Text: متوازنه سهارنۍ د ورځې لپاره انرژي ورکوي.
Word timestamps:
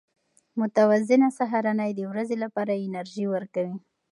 متوازنه 0.59 1.27
سهارنۍ 1.39 1.91
د 1.95 2.01
ورځې 2.11 2.35
لپاره 2.43 2.81
انرژي 2.85 3.25
ورکوي. 3.33 3.75